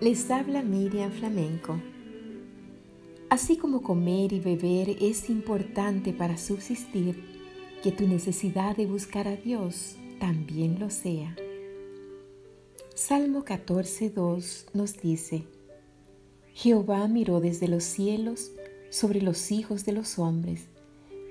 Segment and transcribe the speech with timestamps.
[0.00, 1.78] Les habla Miriam Flamenco.
[3.28, 7.22] Así como comer y beber es importante para subsistir,
[7.82, 11.36] que tu necesidad de buscar a Dios también lo sea.
[12.94, 15.44] Salmo 14.2 nos dice,
[16.54, 18.52] Jehová miró desde los cielos
[18.88, 20.68] sobre los hijos de los hombres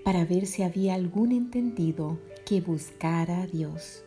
[0.05, 4.03] para ver si había algún entendido que buscara a Dios.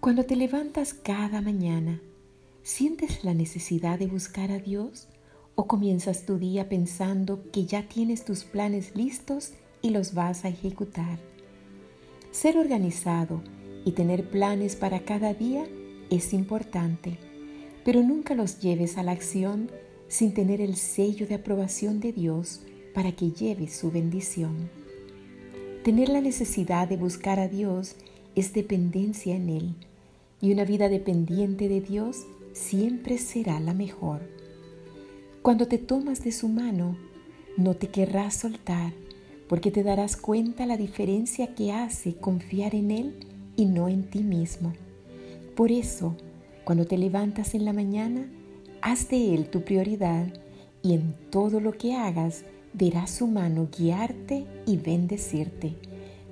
[0.00, 2.00] Cuando te levantas cada mañana,
[2.68, 5.08] ¿Sientes la necesidad de buscar a Dios
[5.54, 10.50] o comienzas tu día pensando que ya tienes tus planes listos y los vas a
[10.50, 11.18] ejecutar?
[12.30, 13.42] Ser organizado
[13.86, 15.64] y tener planes para cada día
[16.10, 17.16] es importante,
[17.86, 19.70] pero nunca los lleves a la acción
[20.08, 22.60] sin tener el sello de aprobación de Dios
[22.94, 24.68] para que lleves su bendición.
[25.84, 27.96] Tener la necesidad de buscar a Dios
[28.38, 29.74] es dependencia en Él,
[30.40, 32.18] y una vida dependiente de Dios
[32.52, 34.20] siempre será la mejor.
[35.42, 36.96] Cuando te tomas de su mano,
[37.56, 38.92] no te querrás soltar,
[39.48, 43.14] porque te darás cuenta la diferencia que hace confiar en Él
[43.56, 44.72] y no en ti mismo.
[45.56, 46.14] Por eso,
[46.62, 48.30] cuando te levantas en la mañana,
[48.82, 50.32] haz de Él tu prioridad
[50.80, 55.74] y en todo lo que hagas verás su mano guiarte y bendecirte.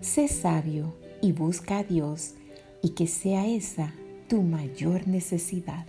[0.01, 0.95] Sé sabio
[1.27, 2.35] y busca a Dios
[2.83, 3.93] y que sea esa
[4.29, 5.85] tu mayor necesidad.